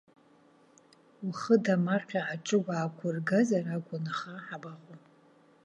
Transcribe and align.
Ухы 1.25 1.55
дамаҟьа 1.63 2.21
аҿыгә 2.33 2.69
аақәыргазар 2.75 3.65
акәын, 3.75 4.05
аха 4.11 4.33
ҳабаҟоу! 4.45 4.99